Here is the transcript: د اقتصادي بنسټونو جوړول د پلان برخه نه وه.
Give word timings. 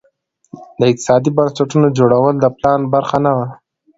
د 0.79 0.81
اقتصادي 0.91 1.29
بنسټونو 1.37 1.87
جوړول 1.97 2.33
د 2.39 2.45
پلان 2.57 2.81
برخه 2.93 3.17
نه 3.25 3.31
وه. 3.37 3.47